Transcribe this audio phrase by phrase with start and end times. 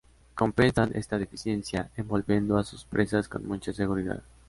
[0.33, 4.23] Compensan esta deficiencia envolviendo a sus presas con mucha seguridad.